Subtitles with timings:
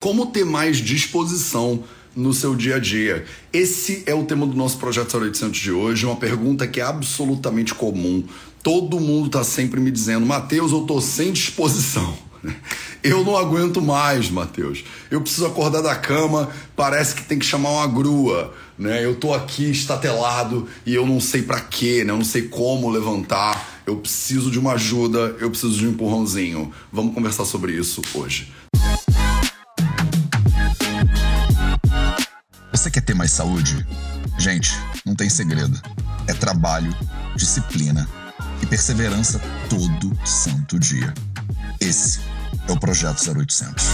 [0.00, 1.82] Como ter mais disposição
[2.14, 3.24] no seu dia a dia?
[3.52, 7.74] Esse é o tema do nosso projeto 0800 de hoje, uma pergunta que é absolutamente
[7.74, 8.22] comum.
[8.62, 12.16] Todo mundo está sempre me dizendo, Mateus, eu tô sem disposição.
[13.02, 14.84] Eu não aguento mais, Mateus.
[15.08, 19.04] Eu preciso acordar da cama, parece que tem que chamar uma grua, né?
[19.04, 22.12] Eu tô aqui estatelado e eu não sei para quê, né?
[22.12, 23.82] Eu não sei como levantar.
[23.86, 26.72] Eu preciso de uma ajuda, eu preciso de um empurrãozinho.
[26.92, 28.52] Vamos conversar sobre isso hoje.
[32.78, 33.84] Você quer ter mais saúde?
[34.38, 34.70] Gente,
[35.04, 35.82] não tem segredo.
[36.28, 36.96] É trabalho,
[37.34, 38.08] disciplina
[38.62, 41.12] e perseverança todo santo dia.
[41.80, 42.20] Esse
[42.68, 43.84] é o Projeto 0800.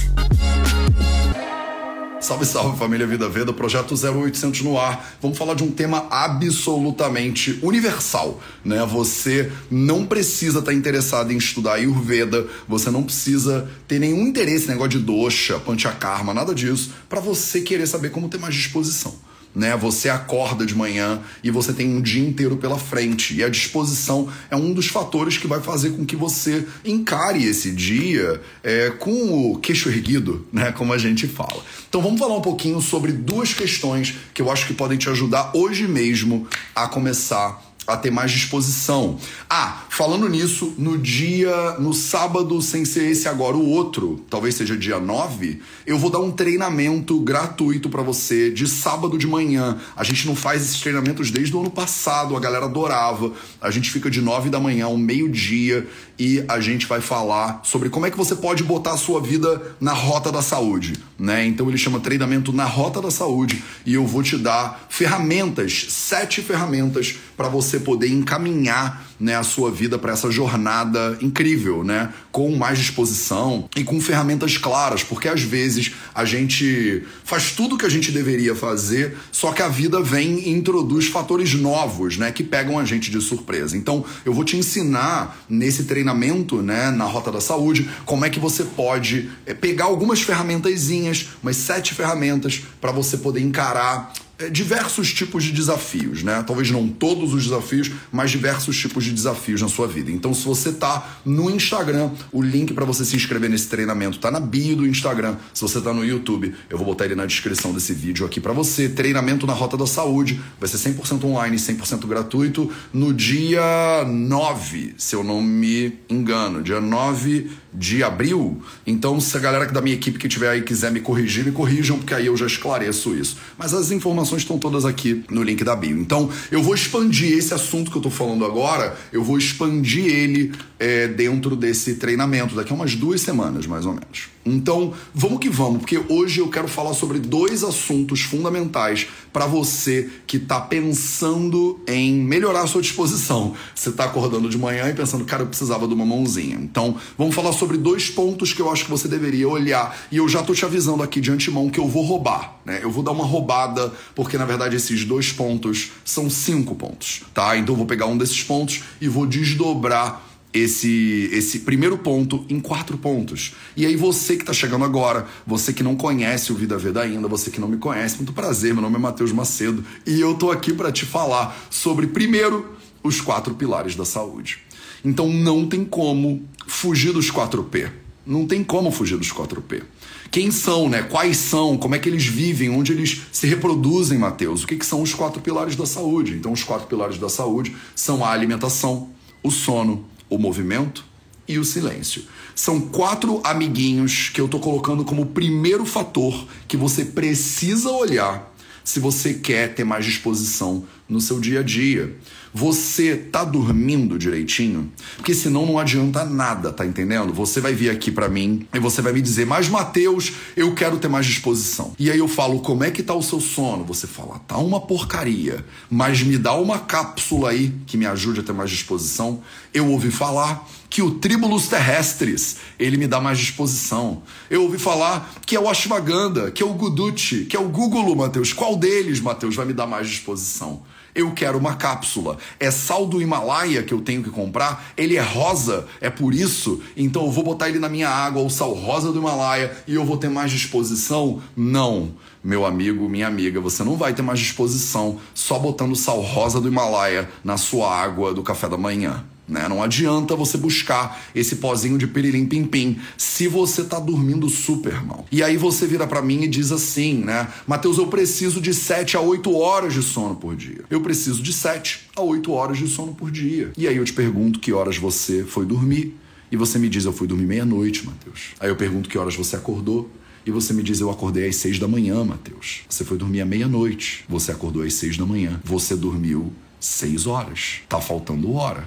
[2.24, 5.14] Salve, salve família Vida Veda, projeto 0800 no ar.
[5.20, 8.82] Vamos falar de um tema absolutamente universal, né?
[8.86, 14.68] Você não precisa estar interessado em estudar Ayurveda, você não precisa ter nenhum interesse em
[14.68, 19.14] negócio de dosha, panchakarma, nada disso, para você querer saber como ter mais disposição
[19.54, 19.76] né?
[19.76, 23.34] Você acorda de manhã e você tem um dia inteiro pela frente.
[23.34, 27.70] E a disposição é um dos fatores que vai fazer com que você encare esse
[27.70, 30.72] dia é, com o queixo erguido, né?
[30.72, 31.62] Como a gente fala.
[31.88, 35.52] Então vamos falar um pouquinho sobre duas questões que eu acho que podem te ajudar
[35.54, 39.18] hoje mesmo a começar a ter mais disposição.
[39.48, 44.76] Ah, falando nisso, no dia, no sábado, sem ser esse agora o outro, talvez seja
[44.76, 49.78] dia 9, eu vou dar um treinamento gratuito para você de sábado de manhã.
[49.96, 53.32] A gente não faz esses treinamentos desde o ano passado, a galera adorava.
[53.60, 55.86] A gente fica de 9 da manhã ao meio-dia
[56.18, 59.76] e a gente vai falar sobre como é que você pode botar a sua vida
[59.80, 61.44] na rota da saúde, né?
[61.44, 66.40] Então ele chama treinamento na rota da saúde e eu vou te dar ferramentas, sete
[66.40, 72.12] ferramentas para você poder encaminhar né, a sua vida para essa jornada incrível, né?
[72.32, 77.78] Com mais disposição e com ferramentas claras, porque às vezes a gente faz tudo o
[77.78, 82.32] que a gente deveria fazer, só que a vida vem e introduz fatores novos, né,
[82.32, 83.76] que pegam a gente de surpresa.
[83.76, 88.40] Então, eu vou te ensinar nesse treinamento, né, na Rota da Saúde, como é que
[88.40, 94.12] você pode eh, pegar algumas ferramentazinhas, umas sete ferramentas para você poder encarar
[94.50, 96.42] diversos tipos de desafios, né?
[96.44, 100.10] Talvez não todos os desafios, mas diversos tipos de desafios na sua vida.
[100.10, 104.30] Então, se você tá no Instagram, o link para você se inscrever nesse treinamento tá
[104.30, 105.36] na bio do Instagram.
[105.52, 108.52] Se você tá no YouTube, eu vou botar ele na descrição desse vídeo aqui para
[108.52, 108.88] você.
[108.88, 115.14] Treinamento na Rota da Saúde, vai ser 100% online, 100% gratuito no dia 9, se
[115.14, 118.62] eu não me engano, dia 9 de abril.
[118.86, 121.98] Então, se a galera da minha equipe que tiver aí quiser me corrigir, me corrijam,
[121.98, 123.36] porque aí eu já esclareço isso.
[123.58, 125.98] Mas as informações informações estão todas aqui no link da bio.
[125.98, 130.52] Então, eu vou expandir esse assunto que eu estou falando agora, eu vou expandir ele
[130.84, 134.28] é, dentro desse treinamento, daqui a umas duas semanas, mais ou menos.
[134.44, 140.10] Então, vamos que vamos, porque hoje eu quero falar sobre dois assuntos fundamentais para você
[140.26, 143.54] que está pensando em melhorar a sua disposição.
[143.74, 146.58] Você está acordando de manhã e pensando, cara, eu precisava de uma mãozinha.
[146.60, 149.96] Então, vamos falar sobre dois pontos que eu acho que você deveria olhar.
[150.12, 152.80] E eu já estou te avisando aqui de antemão que eu vou roubar, né?
[152.82, 157.56] Eu vou dar uma roubada, porque na verdade esses dois pontos são cinco pontos, tá?
[157.56, 162.60] Então, eu vou pegar um desses pontos e vou desdobrar esse, esse primeiro ponto em
[162.60, 163.54] quatro pontos.
[163.76, 167.26] E aí você que está chegando agora, você que não conhece o Vida Veda ainda,
[167.26, 170.52] você que não me conhece, muito prazer, meu nome é Matheus Macedo e eu tô
[170.52, 174.60] aqui para te falar sobre primeiro os quatro pilares da saúde.
[175.04, 177.90] Então não tem como fugir dos 4P.
[178.24, 179.82] Não tem como fugir dos 4P.
[180.30, 181.02] Quem são, né?
[181.02, 181.76] Quais são?
[181.76, 182.70] Como é que eles vivem?
[182.70, 184.64] Onde eles se reproduzem, Mateus?
[184.64, 186.32] O que, que são os quatro pilares da saúde?
[186.32, 189.10] Então, os quatro pilares da saúde são a alimentação,
[189.42, 191.04] o sono, o movimento
[191.46, 192.24] e o silêncio.
[192.54, 198.53] São quatro amiguinhos que eu estou colocando como primeiro fator que você precisa olhar
[198.84, 202.14] se você quer ter mais disposição no seu dia a dia.
[202.56, 204.92] Você tá dormindo direitinho?
[205.16, 207.32] Porque senão não adianta nada, tá entendendo?
[207.32, 210.98] Você vai vir aqui para mim e você vai me dizer: "Mas Mateus, eu quero
[210.98, 211.96] ter mais disposição".
[211.98, 213.84] E aí eu falo: "Como é que tá o seu sono?".
[213.84, 218.42] Você fala: "Tá uma porcaria, mas me dá uma cápsula aí que me ajude a
[218.44, 219.42] ter mais disposição".
[219.72, 224.22] Eu ouvi falar que o Tribulus terrestris, ele me dá mais disposição.
[224.48, 228.14] Eu ouvi falar que é o Ashwagandha, que é o Guduchi, que é o Google,
[228.14, 228.52] Mateus.
[228.52, 230.82] Qual deles, Mateus, vai me dar mais disposição?
[231.12, 232.38] Eu quero uma cápsula.
[232.60, 234.92] É sal do Himalaia que eu tenho que comprar?
[234.96, 236.80] Ele é rosa, é por isso?
[236.96, 240.04] Então eu vou botar ele na minha água, o sal rosa do Himalaia, e eu
[240.04, 241.42] vou ter mais disposição?
[241.56, 242.12] Não,
[242.42, 246.68] meu amigo, minha amiga, você não vai ter mais disposição só botando sal rosa do
[246.68, 249.24] Himalaia na sua água do café da manhã.
[249.46, 249.68] Né?
[249.68, 255.04] Não adianta você buscar esse pozinho de pirilim pim pim se você tá dormindo super
[255.04, 255.26] mal.
[255.30, 257.48] E aí você vira para mim e diz assim, né?
[257.66, 260.84] Mateus, eu preciso de 7 a 8 horas de sono por dia.
[260.88, 263.70] Eu preciso de 7 a 8 horas de sono por dia.
[263.76, 266.16] E aí eu te pergunto que horas você foi dormir.
[266.50, 268.50] E você me diz, eu fui dormir meia-noite, Mateus.
[268.60, 270.10] Aí eu pergunto que horas você acordou.
[270.46, 272.82] E você me diz, eu acordei às seis da manhã, Mateus.
[272.88, 274.24] Você foi dormir à meia-noite.
[274.28, 275.60] Você acordou às seis da manhã.
[275.64, 277.80] Você dormiu seis horas.
[277.88, 278.86] Tá faltando hora.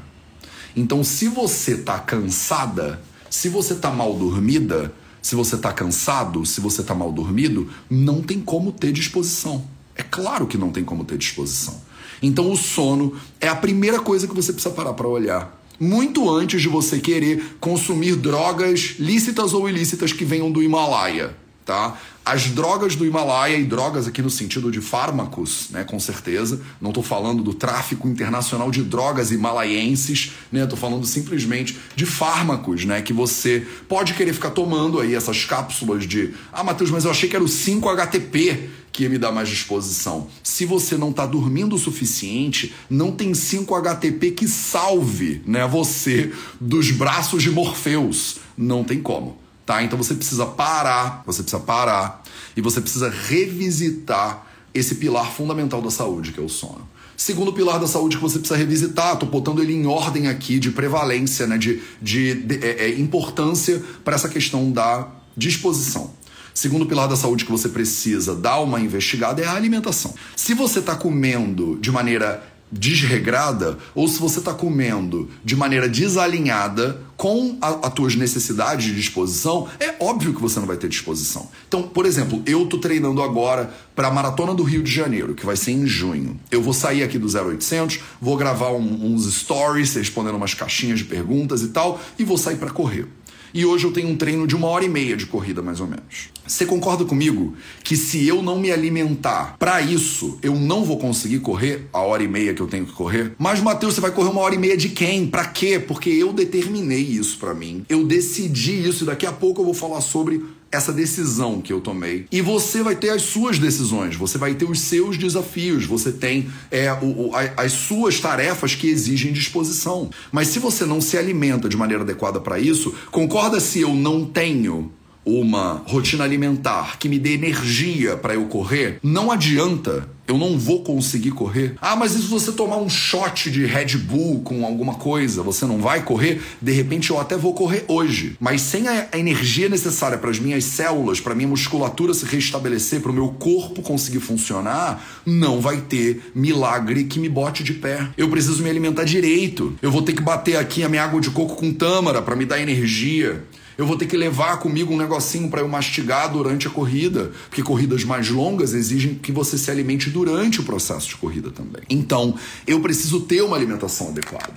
[0.78, 3.02] Então, se você tá cansada,
[3.32, 4.94] se você tá mal dormida,
[5.24, 9.66] se você tá cansado, se você tá mal dormido, não tem como ter disposição.
[9.96, 11.82] É claro que não tem como ter disposição.
[12.22, 15.60] Então, o sono é a primeira coisa que você precisa parar para olhar.
[15.80, 21.36] Muito antes de você querer consumir drogas lícitas ou ilícitas que venham do Himalaia
[21.68, 21.98] tá?
[22.25, 26.90] As drogas do Himalaia, e drogas aqui no sentido de fármacos, né, com certeza, não
[26.90, 33.02] estou falando do tráfico internacional de drogas himalaienses, né, estou falando simplesmente de fármacos, né,
[33.02, 37.30] que você pode querer ficar tomando aí essas cápsulas de, ah, Matheus, mas eu achei
[37.30, 40.28] que era o 5-HTP que ia me dar mais disposição.
[40.42, 46.92] Se você não está dormindo o suficiente, não tem 5-HTP que salve, né, você dos
[46.92, 48.38] braços de Morpheus.
[48.58, 49.84] Não tem como tá?
[49.84, 52.24] Então você precisa parar, você precisa parar
[52.56, 56.88] e você precisa revisitar esse pilar fundamental da saúde, que é o sono.
[57.18, 60.72] Segundo pilar da saúde que você precisa revisitar, estou botando ele em ordem aqui de
[60.72, 66.16] prevalência, né, de, de, de é, é, importância para essa questão da disposição.
[66.54, 70.14] Segundo pilar da saúde que você precisa dar uma investigada é a alimentação.
[70.36, 77.02] Se você está comendo de maneira desregrada ou se você está comendo de maneira desalinhada
[77.16, 81.50] com as tuas necessidades de disposição, é óbvio que você não vai ter disposição.
[81.68, 85.46] Então, por exemplo, eu tô treinando agora para a Maratona do Rio de Janeiro, que
[85.46, 86.40] vai ser em junho.
[86.52, 91.06] Eu vou sair aqui do 0800, vou gravar um, uns stories respondendo umas caixinhas de
[91.06, 93.08] perguntas e tal, e vou sair para correr
[93.57, 95.88] e hoje eu tenho um treino de uma hora e meia de corrida, mais ou
[95.88, 96.30] menos.
[96.45, 101.39] Você concorda comigo que se eu não me alimentar para isso, eu não vou conseguir
[101.39, 103.33] correr a hora e meia que eu tenho que correr?
[103.36, 105.25] Mas, Matheus, você vai correr uma hora e meia de quem?
[105.25, 105.80] Para quê?
[105.80, 107.83] Porque eu determinei isso para mim.
[107.89, 110.39] Eu decidi isso e daqui a pouco eu vou falar sobre
[110.72, 112.25] essa decisão que eu tomei.
[112.31, 116.50] E você vai ter as suas decisões, você vai ter os seus desafios, você tem
[116.69, 120.10] é, o, o, as suas tarefas que exigem disposição.
[120.31, 124.25] Mas se você não se alimenta de maneira adequada para isso, concorda se eu não
[124.25, 124.92] tenho
[125.28, 130.84] uma rotina alimentar que me dê energia para eu correr, não adianta eu não vou
[130.84, 131.76] conseguir correr.
[131.82, 135.66] Ah, mas e se você tomar um shot de Red Bull com alguma coisa, você
[135.66, 136.42] não vai correr?
[136.62, 140.66] De repente eu até vou correr hoje, mas sem a energia necessária para as minhas
[140.66, 146.32] células, para minha musculatura se restabelecer, para o meu corpo conseguir funcionar, não vai ter
[146.36, 148.10] milagre que me bote de pé.
[148.18, 149.78] Eu preciso me alimentar direito.
[149.82, 152.46] Eu vou ter que bater aqui a minha água de coco com tâmara para me
[152.46, 153.44] dar energia.
[153.78, 157.62] Eu vou ter que levar comigo um negocinho para eu mastigar durante a corrida, porque
[157.62, 161.84] corridas mais longas exigem que você se alimente durante o processo de corrida também.
[161.88, 162.36] Então,
[162.66, 164.56] eu preciso ter uma alimentação adequada.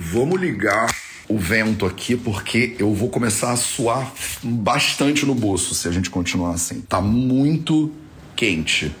[0.00, 0.90] Vamos ligar
[1.28, 4.10] o vento aqui porque eu vou começar a suar
[4.42, 6.80] bastante no bolso se a gente continuar assim.
[6.80, 7.92] Tá muito
[8.34, 8.94] quente.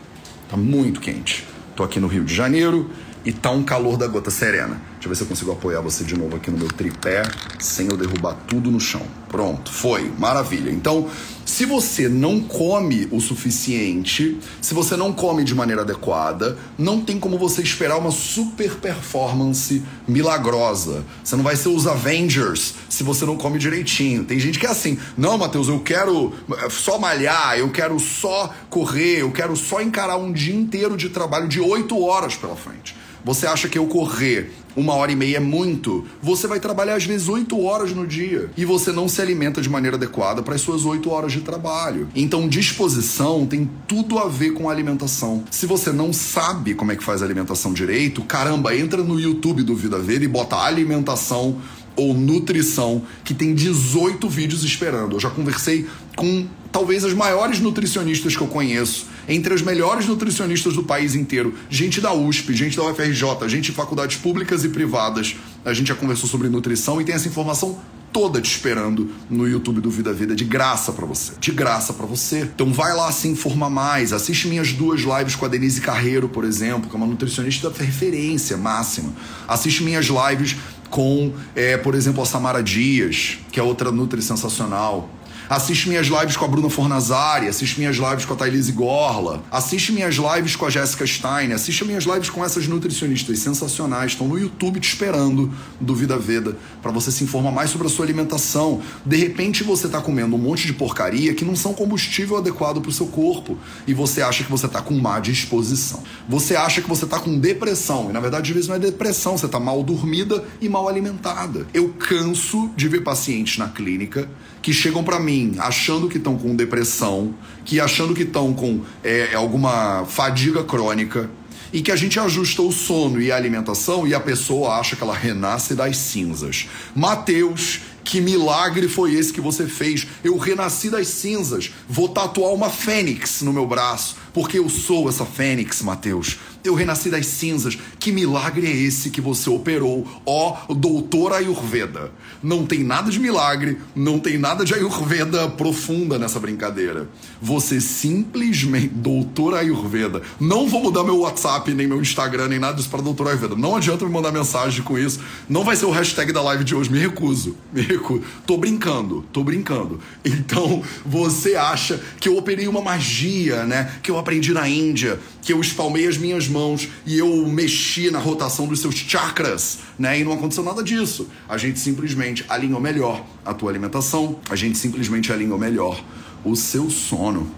[0.50, 1.46] Tá muito quente.
[1.74, 2.90] Tô aqui no Rio de Janeiro
[3.24, 4.91] e tá um calor da gota serena.
[5.02, 7.22] Deixa eu ver se eu consigo apoiar você de novo aqui no meu tripé
[7.58, 9.02] sem eu derrubar tudo no chão.
[9.28, 10.70] Pronto, foi, maravilha.
[10.70, 11.08] Então,
[11.44, 17.18] se você não come o suficiente, se você não come de maneira adequada, não tem
[17.18, 21.04] como você esperar uma super performance milagrosa.
[21.24, 24.22] Você não vai ser os Avengers se você não come direitinho.
[24.22, 26.32] Tem gente que é assim: não, Matheus, eu quero
[26.70, 31.48] só malhar, eu quero só correr, eu quero só encarar um dia inteiro de trabalho
[31.48, 33.01] de oito horas pela frente.
[33.24, 37.04] Você acha que eu correr uma hora e meia é muito, você vai trabalhar às
[37.04, 40.62] vezes oito horas no dia e você não se alimenta de maneira adequada para as
[40.62, 42.08] suas oito horas de trabalho.
[42.14, 45.44] Então, disposição tem tudo a ver com alimentação.
[45.50, 49.76] Se você não sabe como é que faz alimentação direito, caramba, entra no YouTube do
[49.76, 51.58] Vida Verde e bota alimentação
[51.94, 55.16] ou nutrição, que tem 18 vídeos esperando.
[55.16, 55.86] Eu já conversei
[56.16, 61.54] com talvez as maiores nutricionistas que eu conheço, entre as melhores nutricionistas do país inteiro,
[61.68, 65.36] gente da USP, gente da UFRJ, gente de faculdades públicas e privadas.
[65.64, 67.78] A gente já conversou sobre nutrição e tem essa informação
[68.12, 71.32] toda te esperando no YouTube do Vida Vida de graça para você.
[71.40, 72.42] De graça para você.
[72.42, 76.44] Então vai lá se informar mais, assiste minhas duas lives com a Denise Carreiro, por
[76.44, 79.12] exemplo, que é uma nutricionista da referência máxima.
[79.46, 80.56] Assiste minhas lives
[80.90, 85.08] com, é, por exemplo, a Samara Dias, que é outra nutri sensacional
[85.52, 89.92] Assiste minhas lives com a Bruna Fornazari, assiste minhas lives com a Thailise Gorla, assiste
[89.92, 94.38] minhas lives com a Jéssica Stein, assiste minhas lives com essas nutricionistas sensacionais, estão no
[94.38, 98.80] YouTube te esperando do Vida Veda para você se informar mais sobre a sua alimentação.
[99.04, 102.88] De repente você está comendo um monte de porcaria que não são combustível adequado para
[102.88, 106.02] o seu corpo e você acha que você está com má disposição.
[106.26, 109.36] Você acha que você está com depressão e na verdade às vezes não é depressão,
[109.36, 111.66] você está mal dormida e mal alimentada.
[111.74, 114.26] Eu canso de ver pacientes na clínica
[114.62, 119.34] que chegam para mim achando que estão com depressão, que achando que estão com é,
[119.34, 121.28] alguma fadiga crônica
[121.72, 125.02] e que a gente ajusta o sono e a alimentação e a pessoa acha que
[125.02, 126.68] ela renasce das cinzas.
[126.94, 130.06] Mateus que milagre foi esse que você fez?
[130.24, 131.72] Eu renasci das cinzas.
[131.88, 136.38] Vou tatuar uma fênix no meu braço, porque eu sou essa fênix, Mateus.
[136.64, 137.76] Eu renasci das cinzas.
[137.98, 142.12] Que milagre é esse que você operou, ó doutor Ayurveda?
[142.42, 147.08] Não tem nada de milagre, não tem nada de Ayurveda profunda nessa brincadeira.
[147.40, 152.88] Você simplesmente, doutor Ayurveda, não vou mudar meu WhatsApp, nem meu Instagram, nem nada disso
[152.88, 153.56] para doutor Ayurveda.
[153.56, 155.20] Não adianta me mandar mensagem com isso.
[155.48, 156.90] Não vai ser o hashtag da live de hoje.
[156.90, 157.56] Me recuso.
[157.72, 158.22] Me recuso.
[158.46, 160.00] Tô brincando, tô brincando.
[160.24, 163.92] Então, você acha que eu operei uma magia, né?
[164.02, 168.18] Que eu aprendi na Índia, que eu espalmei as minhas mãos e eu mexi na
[168.18, 170.20] rotação dos seus chakras, né?
[170.20, 171.28] E não aconteceu nada disso.
[171.48, 176.02] A gente simplesmente alinhou melhor a tua alimentação, a gente simplesmente alinhou melhor
[176.44, 177.50] o seu sono.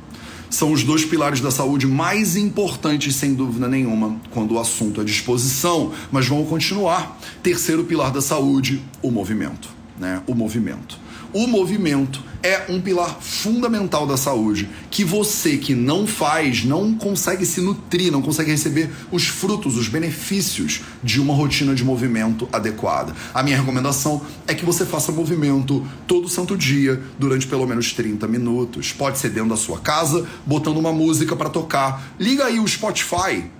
[0.54, 5.04] São os dois pilares da saúde mais importantes, sem dúvida nenhuma, quando o assunto é
[5.04, 5.90] disposição.
[6.12, 7.18] Mas vamos continuar.
[7.42, 9.68] Terceiro pilar da saúde, o movimento.
[9.98, 10.22] Né?
[10.28, 10.96] O movimento.
[11.32, 17.46] O movimento é um pilar fundamental da saúde que você que não faz não consegue
[17.46, 23.14] se nutrir, não consegue receber os frutos, os benefícios de uma rotina de movimento adequada.
[23.32, 28.28] A minha recomendação é que você faça movimento todo santo dia durante pelo menos 30
[28.28, 28.92] minutos.
[28.92, 32.14] Pode ser dentro da sua casa, botando uma música para tocar.
[32.20, 33.50] Liga aí o Spotify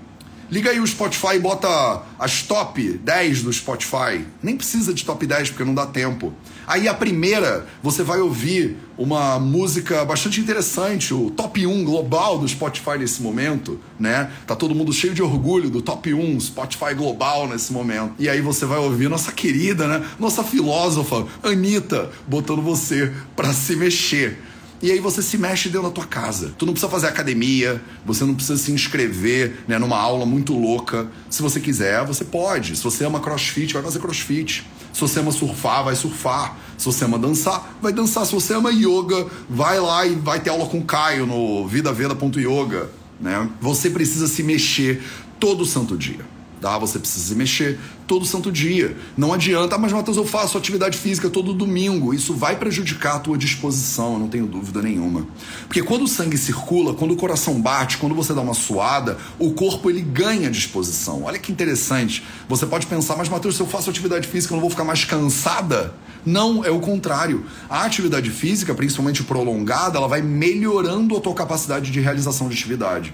[0.51, 4.25] Liga aí o Spotify e bota as top 10 do Spotify.
[4.43, 6.33] Nem precisa de top 10 porque não dá tempo.
[6.67, 12.49] Aí a primeira, você vai ouvir uma música bastante interessante, o top 1 global do
[12.49, 14.31] Spotify nesse momento, né?
[14.47, 18.15] Tá todo mundo cheio de orgulho do top 1 Spotify global nesse momento.
[18.19, 20.07] E aí você vai ouvir nossa querida, né?
[20.19, 24.39] Nossa filósofa, Anitta, botando você para se mexer.
[24.85, 26.53] E aí você se mexe dentro da tua casa.
[26.59, 31.09] Tu não precisa fazer academia, você não precisa se inscrever né, numa aula muito louca.
[31.31, 32.77] Se você quiser, você pode.
[32.77, 34.63] Se você ama crossfit, vai fazer crossfit.
[34.95, 36.57] Se você ama surfar, vai surfar.
[36.79, 38.25] Se você ama dançar, vai dançar.
[38.25, 42.89] Se você ama yoga, vai lá e vai ter aula com o Caio no vidaveda.yoga.
[43.21, 43.51] Né?
[43.61, 45.03] Você precisa se mexer
[45.39, 46.34] todo santo dia
[46.65, 46.79] tá?
[46.79, 48.97] Você precisa se mexer todo santo dia.
[49.19, 52.15] Não adianta, ah, mas Matheus, eu faço atividade física todo domingo.
[52.15, 55.27] Isso vai prejudicar a tua disposição, não tenho dúvida nenhuma.
[55.67, 59.53] Porque quando o sangue circula, quando o coração bate, quando você dá uma suada, o
[59.53, 61.25] corpo ele ganha disposição.
[61.25, 62.25] Olha que interessante.
[62.49, 65.05] Você pode pensar, mas Matheus, se eu faço atividade física, eu não vou ficar mais
[65.05, 65.93] cansada?
[66.25, 67.45] Não, é o contrário.
[67.69, 73.13] A atividade física, principalmente prolongada, ela vai melhorando a tua capacidade de realização de atividade.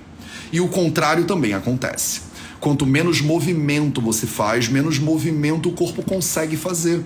[0.52, 2.29] E o contrário também acontece.
[2.60, 7.02] Quanto menos movimento você faz, menos movimento o corpo consegue fazer.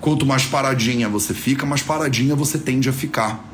[0.00, 3.44] Quanto mais paradinha você fica, mais paradinha você tende a ficar.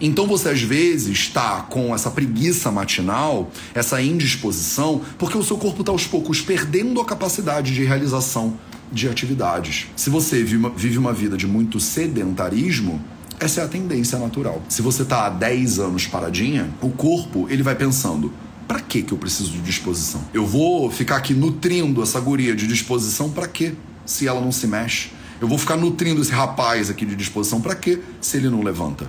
[0.00, 5.80] Então você às vezes está com essa preguiça matinal, essa indisposição, porque o seu corpo
[5.80, 8.58] está aos poucos perdendo a capacidade de realização
[8.90, 9.86] de atividades.
[9.96, 13.00] Se você vive uma vida de muito sedentarismo,
[13.40, 14.62] essa é a tendência natural.
[14.68, 18.32] Se você está há 10 anos paradinha, o corpo ele vai pensando:
[18.68, 20.22] para que que eu preciso de disposição?
[20.34, 23.72] Eu vou ficar aqui nutrindo essa guria de disposição para quê?
[24.04, 25.08] Se ela não se mexe.
[25.40, 27.98] Eu vou ficar nutrindo esse rapaz aqui de disposição para quê?
[28.20, 29.06] Se ele não levanta.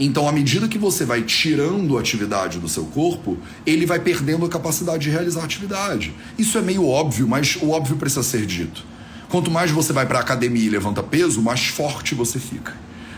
[0.00, 4.46] Então, à medida que você vai tirando a atividade do seu corpo, ele vai perdendo
[4.46, 6.14] a capacidade de realizar atividade.
[6.38, 8.82] Isso é meio óbvio, mas o óbvio precisa ser dito.
[9.28, 12.74] Quanto mais você vai para a academia e levanta peso, mais forte você fica.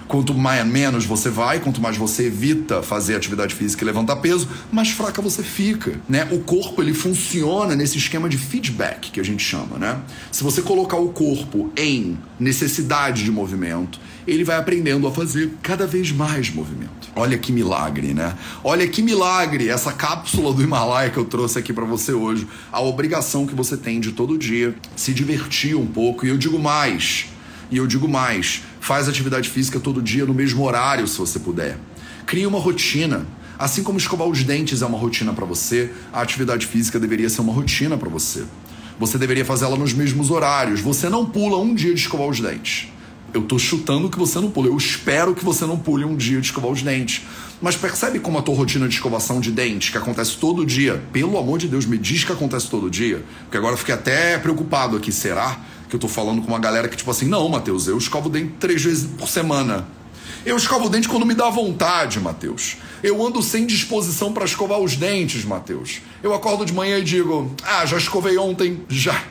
[0.07, 4.49] Quanto mais, menos você vai, quanto mais você evita fazer atividade física e levantar peso,
[4.71, 6.29] mais fraca você fica, né?
[6.31, 10.01] O corpo ele funciona nesse esquema de feedback que a gente chama, né?
[10.31, 15.87] Se você colocar o corpo em necessidade de movimento, ele vai aprendendo a fazer cada
[15.87, 17.09] vez mais movimento.
[17.17, 18.35] Olha que milagre, né?
[18.63, 22.47] Olha que milagre essa cápsula do Himalaia que eu trouxe aqui para você hoje.
[22.73, 26.27] A obrigação que você tem de todo dia se divertir um pouco.
[26.27, 27.27] E eu digo mais,
[27.71, 31.79] e eu digo mais, faz atividade física todo dia no mesmo horário, se você puder.
[32.27, 33.27] Crie uma rotina.
[33.59, 37.41] Assim como escovar os dentes é uma rotina para você, a atividade física deveria ser
[37.41, 38.45] uma rotina para você.
[38.99, 40.83] Você deveria fazê-la nos mesmos horários.
[40.83, 42.89] Você não pula um dia de escovar os dentes.
[43.33, 44.69] Eu tô chutando que você não pule.
[44.69, 47.23] Eu espero que você não pule um dia de escovar os dentes.
[47.63, 51.39] Mas percebe como a tua rotina de escovação de dentes, que acontece todo dia, pelo
[51.39, 53.25] amor de Deus, me diz que acontece todo dia.
[53.45, 55.11] Porque agora eu fiquei até preocupado aqui.
[55.11, 55.59] Será
[55.95, 58.31] que eu tô falando com uma galera que, tipo assim, não, Matheus, eu escovo o
[58.31, 59.87] dente três vezes por semana.
[60.45, 62.77] Eu escovo o dente quando me dá vontade, Matheus.
[63.01, 66.01] Eu ando sem disposição para escovar os dentes, Matheus.
[66.21, 69.23] Eu acordo de manhã e digo: Ah, já escovei ontem, já.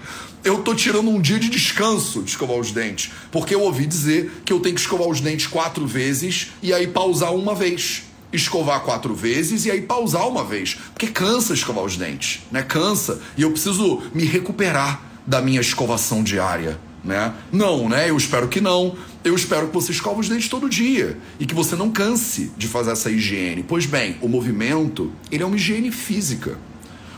[0.41, 4.31] Eu tô tirando um dia de descanso de escovar os dentes, porque eu ouvi dizer
[4.45, 8.79] que eu tenho que escovar os dentes quatro vezes e aí pausar uma vez escovar
[8.81, 10.75] quatro vezes e aí pausar uma vez.
[10.93, 12.63] Porque cansa escovar os dentes, né?
[12.63, 13.21] Cansa.
[13.37, 17.33] E eu preciso me recuperar da minha escovação diária, né?
[17.51, 18.09] Não, né?
[18.09, 18.95] Eu espero que não.
[19.23, 22.67] Eu espero que você escove os dentes todo dia e que você não canse de
[22.67, 23.63] fazer essa higiene.
[23.63, 26.57] Pois bem, o movimento, ele é uma higiene física.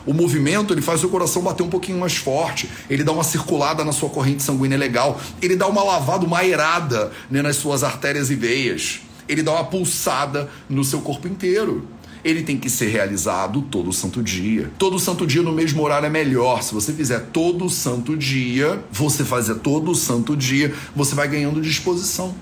[0.06, 3.84] O movimento ele faz o coração bater um pouquinho mais forte, ele dá uma circulada
[3.84, 8.30] na sua corrente sanguínea legal, ele dá uma lavada, uma aerada né, nas suas artérias
[8.30, 11.88] e veias ele dá uma pulsada no seu corpo inteiro.
[12.26, 14.72] Ele tem que ser realizado todo santo dia.
[14.80, 16.64] Todo santo dia no mesmo horário é melhor.
[16.64, 22.34] Se você fizer todo santo dia, você fazer todo santo dia, você vai ganhando disposição.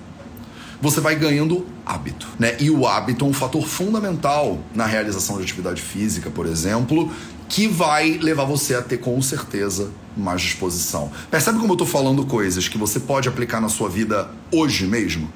[0.82, 2.56] Você vai ganhando hábito, né?
[2.62, 7.12] E o hábito é um fator fundamental na realização de atividade física, por exemplo,
[7.50, 11.12] que vai levar você a ter com certeza mais disposição.
[11.30, 15.30] Percebe como eu tô falando coisas que você pode aplicar na sua vida hoje mesmo?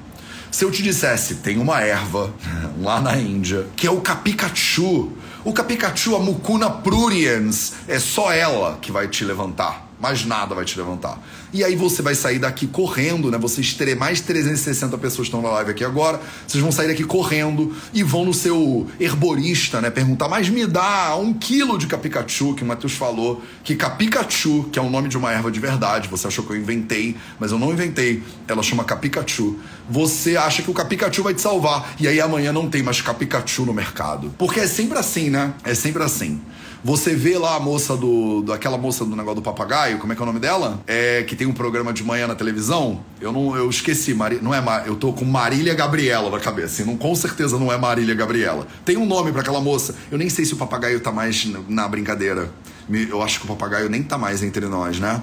[0.52, 2.34] Se eu te dissesse, tem uma erva
[2.82, 5.12] lá na Índia, que é o Capikachu.
[5.44, 10.66] O Capikachu, a Mucuna pruriens, é só ela que vai te levantar mais nada vai
[10.66, 11.20] te levantar.
[11.52, 13.38] E aí você vai sair daqui correndo, né?
[13.38, 17.04] Vocês terem mais 360 pessoas que estão na live aqui agora, vocês vão sair daqui
[17.04, 19.90] correndo e vão no seu herborista, né?
[19.90, 24.78] Perguntar, mas me dá um quilo de capicachu, que o Matheus falou, que capicachu, que
[24.78, 27.60] é o nome de uma erva de verdade, você achou que eu inventei, mas eu
[27.60, 29.58] não inventei, ela chama capicachu.
[29.90, 33.66] Você acha que o capicachu vai te salvar, e aí amanhã não tem mais capicachu
[33.66, 34.34] no mercado.
[34.38, 35.54] Porque é sempre assim, né?
[35.64, 36.42] É sempre assim.
[36.88, 38.44] Você vê lá a moça do.
[38.44, 40.82] daquela moça do negócio do papagaio, como é que é o nome dela?
[40.88, 43.04] É que tem um programa de manhã na televisão.
[43.20, 46.86] Eu não eu esqueci, Mari, não é Mar, eu tô com Marília Gabriela na cabeça.
[46.86, 48.66] Não, com certeza não é Marília Gabriela.
[48.86, 49.96] Tem um nome para aquela moça.
[50.10, 52.50] Eu nem sei se o papagaio tá mais na brincadeira.
[52.90, 55.22] Eu acho que o papagaio nem tá mais entre nós, né?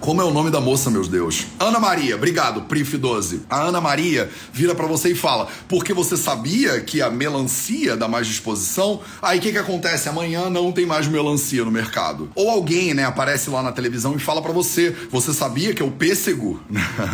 [0.00, 1.46] Como é o nome da moça, meus Deus?
[1.58, 3.42] Ana Maria, obrigado, Prif 12.
[3.50, 8.06] A Ana Maria vira para você e fala: porque você sabia que a melancia dá
[8.06, 9.00] mais disposição?
[9.20, 10.08] Aí o que, que acontece?
[10.08, 12.30] Amanhã não tem mais melancia no mercado.
[12.36, 15.84] Ou alguém, né, aparece lá na televisão e fala para você: você sabia que é
[15.84, 16.60] o pêssego?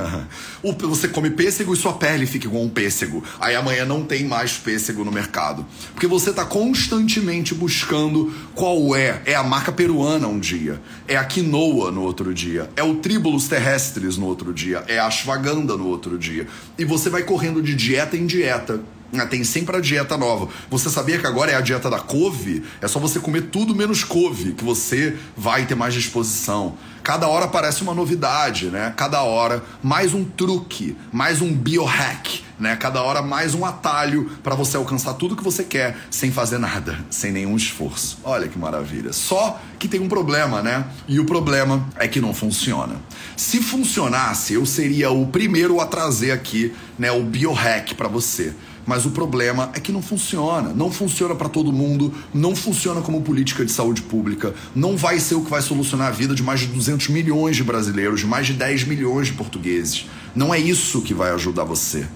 [0.82, 3.24] você come pêssego e sua pele fica igual um pêssego.
[3.40, 5.66] Aí amanhã não tem mais pêssego no mercado.
[5.94, 9.22] Porque você tá constantemente buscando qual é.
[9.24, 13.48] É a marca peruana um dia, é a quinoa no outro dia é o Tribulus
[13.48, 16.46] terrestres no outro dia, é a Ashwagandha no outro dia.
[16.78, 18.80] E você vai correndo de dieta em dieta.
[19.20, 20.48] Ah, tem sempre a dieta nova.
[20.70, 22.62] Você sabia que agora é a dieta da couve?
[22.80, 26.74] É só você comer tudo menos couve, que você vai ter mais disposição.
[27.04, 28.92] Cada hora aparece uma novidade, né?
[28.96, 32.76] Cada hora mais um truque, mais um biohack, né?
[32.76, 36.98] Cada hora mais um atalho para você alcançar tudo que você quer sem fazer nada,
[37.10, 38.18] sem nenhum esforço.
[38.24, 39.12] Olha que maravilha.
[39.12, 40.86] Só que tem um problema, né?
[41.06, 42.96] E o problema é que não funciona.
[43.36, 48.54] Se funcionasse, eu seria o primeiro a trazer aqui, né, o biohack para você.
[48.86, 50.70] Mas o problema é que não funciona.
[50.74, 55.34] Não funciona para todo mundo, não funciona como política de saúde pública, não vai ser
[55.34, 58.46] o que vai solucionar a vida de mais de 200 milhões de brasileiros, de mais
[58.46, 60.06] de 10 milhões de portugueses.
[60.34, 62.06] Não é isso que vai ajudar você.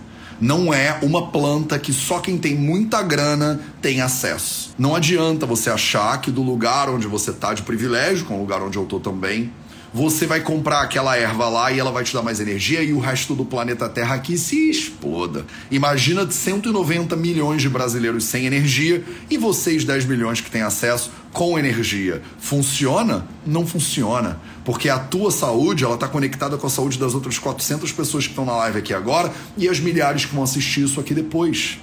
[0.41, 4.73] Não é uma planta que só quem tem muita grana tem acesso.
[4.79, 8.63] Não adianta você achar que do lugar onde você tá de privilégio, com o lugar
[8.63, 9.51] onde eu tô também,
[9.93, 12.99] você vai comprar aquela erva lá e ela vai te dar mais energia e o
[12.99, 15.45] resto do planeta Terra aqui se exploda.
[15.71, 21.59] Imagina 190 milhões de brasileiros sem energia e vocês 10 milhões que têm acesso com
[21.59, 22.23] energia.
[22.39, 23.27] Funciona?
[23.47, 24.41] Não funciona.
[24.65, 28.31] Porque a tua saúde, ela está conectada com a saúde das outras 400 pessoas que
[28.31, 31.79] estão na live aqui agora e as milhares que vão assistir isso aqui depois.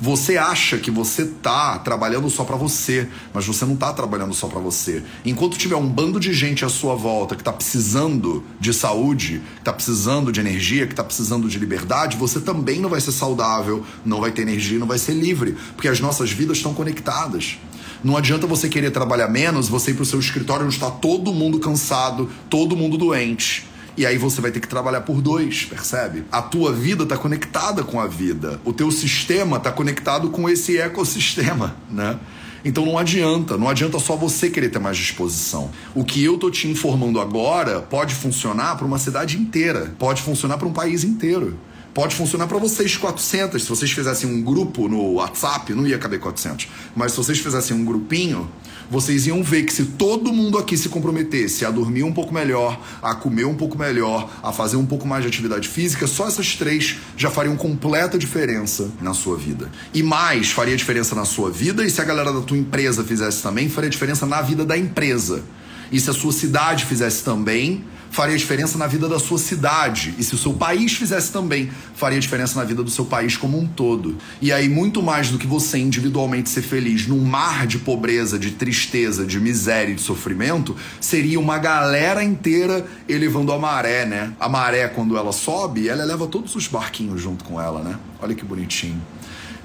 [0.00, 4.48] Você acha que você tá trabalhando só para você, mas você não tá trabalhando só
[4.48, 5.02] para você.
[5.24, 9.62] Enquanto tiver um bando de gente à sua volta que tá precisando de saúde, que
[9.62, 13.84] tá precisando de energia, que tá precisando de liberdade, você também não vai ser saudável,
[14.04, 17.58] não vai ter energia, não vai ser livre, porque as nossas vidas estão conectadas.
[18.02, 21.58] Não adianta você querer trabalhar menos, você ir pro seu escritório onde está todo mundo
[21.58, 23.66] cansado, todo mundo doente.
[23.96, 26.24] E aí você vai ter que trabalhar por dois, percebe?
[26.32, 28.60] A tua vida está conectada com a vida.
[28.64, 32.18] O teu sistema está conectado com esse ecossistema, né?
[32.64, 35.70] Então não adianta, não adianta só você querer ter mais disposição.
[35.94, 40.56] O que eu tô te informando agora pode funcionar para uma cidade inteira, pode funcionar
[40.56, 41.58] para um país inteiro.
[41.94, 43.62] Pode funcionar para vocês 400.
[43.62, 46.66] Se vocês fizessem um grupo no WhatsApp, não ia caber 400.
[46.94, 48.50] Mas se vocês fizessem um grupinho,
[48.90, 52.80] vocês iam ver que se todo mundo aqui se comprometesse a dormir um pouco melhor,
[53.00, 56.56] a comer um pouco melhor, a fazer um pouco mais de atividade física, só essas
[56.56, 59.70] três já fariam completa diferença na sua vida.
[59.94, 63.40] E mais, faria diferença na sua vida, e se a galera da tua empresa fizesse
[63.40, 65.44] também, faria diferença na vida da empresa.
[65.90, 70.14] E se a sua cidade fizesse também, faria diferença na vida da sua cidade.
[70.16, 73.58] E se o seu país fizesse também, faria diferença na vida do seu país como
[73.58, 74.16] um todo.
[74.40, 78.52] E aí, muito mais do que você individualmente ser feliz num mar de pobreza, de
[78.52, 84.32] tristeza, de miséria e de sofrimento, seria uma galera inteira elevando a maré, né?
[84.38, 87.98] A maré, quando ela sobe, ela leva todos os barquinhos junto com ela, né?
[88.22, 89.02] Olha que bonitinho.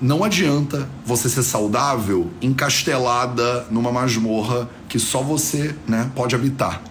[0.01, 6.81] Não adianta você ser saudável encastelada numa masmorra que só você né, pode habitar.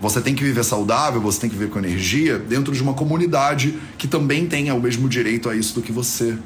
[0.00, 3.78] Você tem que viver saudável, você tem que viver com energia dentro de uma comunidade
[3.96, 6.36] que também tenha o mesmo direito a isso do que você.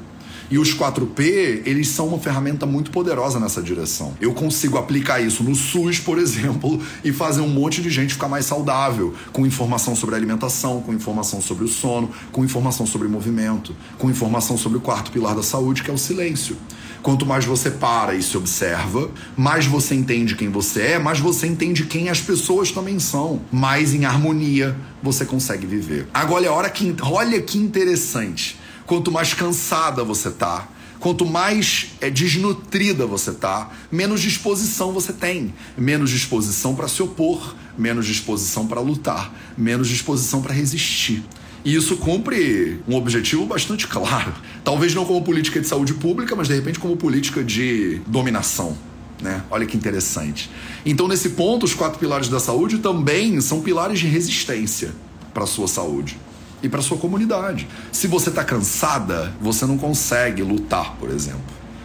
[0.53, 4.13] E os 4P, eles são uma ferramenta muito poderosa nessa direção.
[4.21, 8.29] Eu consigo aplicar isso no SUS, por exemplo, e fazer um monte de gente ficar
[8.29, 13.75] mais saudável, com informação sobre alimentação, com informação sobre o sono, com informação sobre movimento,
[13.97, 16.55] com informação sobre o quarto pilar da saúde, que é o silêncio.
[17.01, 21.47] Quanto mais você para e se observa, mais você entende quem você é, mais você
[21.47, 23.41] entende quem as pessoas também são.
[23.51, 26.07] Mais em harmonia você consegue viver.
[26.13, 28.61] Agora, olha que, olha que interessante.
[28.85, 30.67] Quanto mais cansada você tá,
[30.99, 35.53] quanto mais é, desnutrida você tá, menos disposição você tem.
[35.77, 41.23] Menos disposição para se opor, menos disposição para lutar, menos disposição para resistir.
[41.65, 44.33] E isso cumpre um objetivo bastante claro.
[44.63, 48.77] Talvez não como política de saúde pública, mas de repente como política de dominação.
[49.21, 49.41] Né?
[49.49, 50.49] Olha que interessante.
[50.85, 54.93] Então, nesse ponto, os quatro pilares da saúde também são pilares de resistência
[55.33, 56.17] para a sua saúde
[56.63, 57.67] e para sua comunidade.
[57.91, 61.41] Se você está cansada, você não consegue lutar, por exemplo.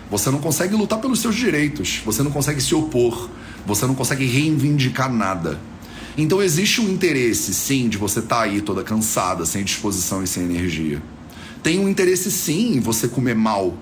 [0.08, 3.28] Você não consegue lutar pelos seus direitos, você não consegue se opor,
[3.66, 5.58] você não consegue reivindicar nada.
[6.16, 10.26] Então existe um interesse, sim, de você estar tá aí toda cansada, sem disposição e
[10.26, 11.02] sem energia.
[11.62, 13.76] Tem um interesse, sim, em você comer mal.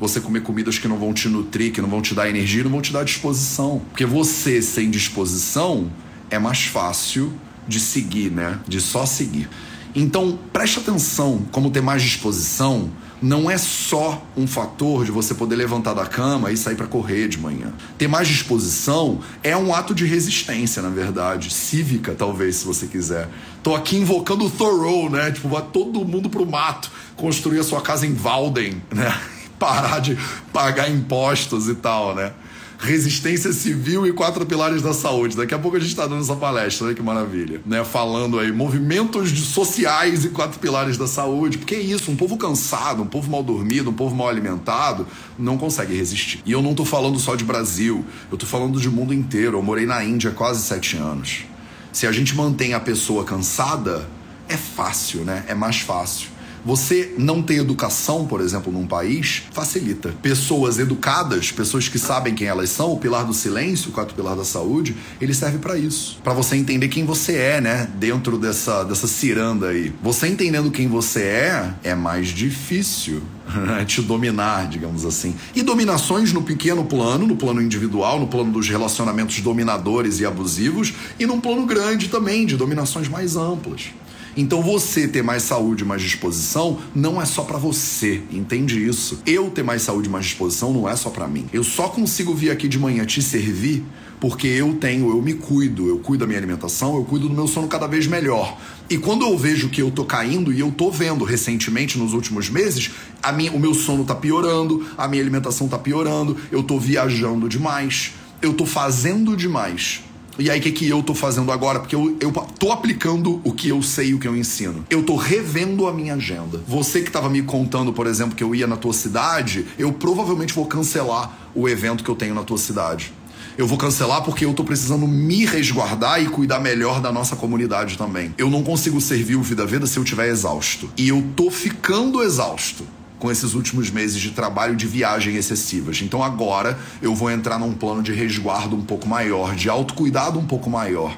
[0.00, 2.70] Você comer comidas que não vão te nutrir, que não vão te dar energia, não
[2.72, 3.80] vão te dar disposição.
[3.90, 5.92] Porque você sem disposição
[6.28, 7.32] é mais fácil
[7.68, 8.58] de seguir, né?
[8.66, 9.48] De só seguir.
[9.94, 12.90] Então, preste atenção como ter mais disposição
[13.22, 17.28] não é só um fator de você poder levantar da cama e sair para correr
[17.28, 17.72] de manhã.
[17.96, 23.28] Ter mais disposição é um ato de resistência, na verdade, cívica, talvez, se você quiser.
[23.62, 25.30] Tô aqui invocando o Thoreau, né?
[25.30, 29.16] Tipo, vai todo mundo pro mato construir a sua casa em Walden, né?
[29.56, 30.18] Parar de
[30.52, 32.32] pagar impostos e tal, né?
[32.82, 35.36] Resistência civil e quatro pilares da saúde.
[35.36, 37.60] Daqui a pouco a gente está dando essa palestra, olha que maravilha.
[37.64, 37.84] Né?
[37.84, 41.58] Falando aí, movimentos sociais e quatro pilares da saúde.
[41.58, 45.06] Porque é isso, um povo cansado, um povo mal dormido, um povo mal alimentado,
[45.38, 46.42] não consegue resistir.
[46.44, 49.58] E eu não estou falando só de Brasil, eu estou falando de mundo inteiro.
[49.58, 51.44] Eu morei na Índia quase sete anos.
[51.92, 54.08] Se a gente mantém a pessoa cansada,
[54.48, 55.44] é fácil, né?
[55.46, 56.31] É mais fácil.
[56.64, 60.14] Você não ter educação, por exemplo, num país, facilita.
[60.22, 64.36] Pessoas educadas, pessoas que sabem quem elas são, o pilar do silêncio, o quarto pilar
[64.36, 66.18] da saúde, ele serve para isso.
[66.22, 67.88] para você entender quem você é, né?
[67.96, 69.92] Dentro dessa, dessa ciranda aí.
[70.02, 73.22] Você entendendo quem você é, é mais difícil
[73.86, 75.34] te dominar, digamos assim.
[75.54, 80.94] E dominações no pequeno plano, no plano individual, no plano dos relacionamentos dominadores e abusivos,
[81.18, 83.92] e num plano grande também, de dominações mais amplas.
[84.36, 89.20] Então você ter mais saúde, mais disposição, não é só para você, entende isso?
[89.26, 91.46] Eu ter mais saúde, mais disposição não é só para mim.
[91.52, 93.84] Eu só consigo vir aqui de manhã te servir
[94.22, 97.48] porque eu tenho, eu me cuido, eu cuido da minha alimentação, eu cuido do meu
[97.48, 98.56] sono cada vez melhor.
[98.88, 102.48] E quando eu vejo que eu tô caindo, e eu tô vendo recentemente nos últimos
[102.48, 106.78] meses, a minha, o meu sono tá piorando, a minha alimentação tá piorando, eu tô
[106.78, 110.02] viajando demais, eu tô fazendo demais.
[110.38, 111.80] E aí, o que, que eu tô fazendo agora?
[111.80, 114.84] Porque eu, eu tô aplicando o que eu sei, o que eu ensino.
[114.88, 116.62] Eu tô revendo a minha agenda.
[116.66, 120.54] Você que tava me contando, por exemplo, que eu ia na tua cidade, eu provavelmente
[120.54, 123.12] vou cancelar o evento que eu tenho na tua cidade.
[123.58, 127.98] Eu vou cancelar porque eu tô precisando me resguardar e cuidar melhor da nossa comunidade
[127.98, 128.34] também.
[128.38, 130.90] Eu não consigo servir o Vida Veda se eu estiver exausto.
[130.96, 132.84] E eu tô ficando exausto
[133.22, 136.02] com esses últimos meses de trabalho de viagem excessivas.
[136.02, 140.44] Então agora eu vou entrar num plano de resguardo um pouco maior, de autocuidado um
[140.44, 141.16] pouco maior.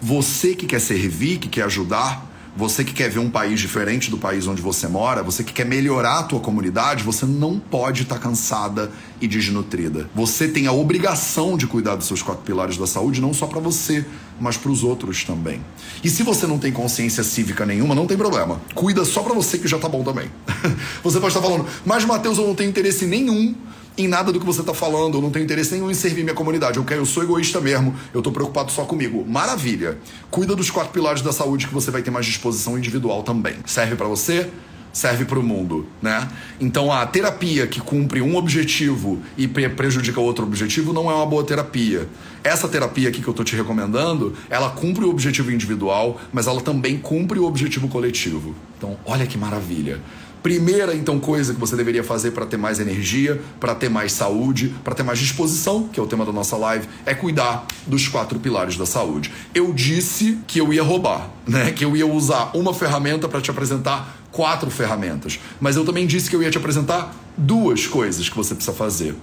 [0.00, 4.18] Você que quer servir, que quer ajudar, Você que quer ver um país diferente do
[4.18, 8.16] país onde você mora, você que quer melhorar a tua comunidade, você não pode estar
[8.16, 10.10] tá cansada e desnutrida.
[10.14, 13.58] Você tem a obrigação de cuidar dos seus quatro pilares da saúde, não só para
[13.58, 14.04] você,
[14.38, 15.62] mas para os outros também.
[16.04, 18.60] E se você não tem consciência cívica nenhuma, não tem problema.
[18.74, 20.30] Cuida só para você que já tá bom também.
[21.02, 23.54] você pode estar falando, mas Mateus, eu não tenho interesse nenhum
[23.96, 26.34] em nada do que você está falando, eu não tenho interesse nenhum em servir minha
[26.34, 26.78] comunidade.
[26.78, 29.24] Eu, quero, eu sou egoísta mesmo, eu estou preocupado só comigo.
[29.26, 29.98] Maravilha.
[30.30, 33.56] Cuida dos quatro pilares da saúde que você vai ter mais disposição individual também.
[33.66, 34.48] Serve para você?
[34.92, 36.28] serve para o mundo, né?
[36.60, 41.42] Então a terapia que cumpre um objetivo e prejudica outro objetivo não é uma boa
[41.42, 42.06] terapia.
[42.44, 46.60] Essa terapia aqui que eu estou te recomendando, ela cumpre o objetivo individual, mas ela
[46.60, 48.54] também cumpre o objetivo coletivo.
[48.76, 50.00] Então, olha que maravilha.
[50.42, 54.74] Primeira, então, coisa que você deveria fazer para ter mais energia, para ter mais saúde,
[54.82, 58.40] para ter mais disposição, que é o tema da nossa live, é cuidar dos quatro
[58.40, 59.30] pilares da saúde.
[59.54, 61.70] Eu disse que eu ia roubar, né?
[61.70, 65.38] Que eu ia usar uma ferramenta para te apresentar quatro ferramentas.
[65.60, 69.14] Mas eu também disse que eu ia te apresentar duas coisas que você precisa fazer.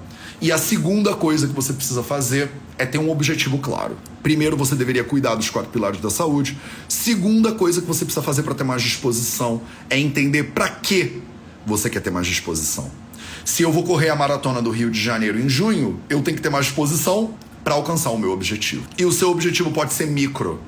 [0.42, 3.98] E a segunda coisa que você precisa fazer é ter um objetivo claro.
[4.24, 6.58] Primeiro, você deveria cuidar dos quatro pilares da saúde.
[6.88, 11.22] Segunda coisa que você precisa fazer para ter mais disposição é entender para que
[11.66, 12.90] você quer ter mais disposição.
[13.44, 16.44] Se eu vou correr a maratona do Rio de Janeiro em junho, eu tenho que
[16.44, 18.84] ter mais disposição para alcançar o meu objetivo.
[18.98, 20.60] E o seu objetivo pode ser micro.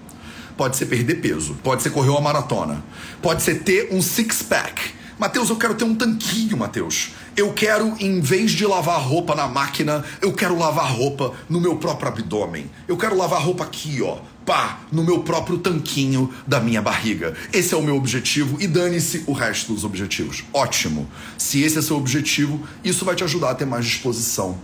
[0.57, 2.83] Pode ser perder peso, pode ser correr uma maratona,
[3.21, 4.93] pode ser ter um six-pack.
[5.21, 7.11] Mateus, eu quero ter um tanquinho, Mateus.
[7.37, 11.75] Eu quero, em vez de lavar roupa na máquina, eu quero lavar roupa no meu
[11.75, 12.67] próprio abdômen.
[12.87, 14.17] Eu quero lavar roupa aqui, ó.
[14.43, 17.35] Pá, no meu próprio tanquinho da minha barriga.
[17.53, 20.43] Esse é o meu objetivo e dane-se o resto dos objetivos.
[20.51, 21.07] Ótimo.
[21.37, 24.57] Se esse é seu objetivo, isso vai te ajudar a ter mais disposição.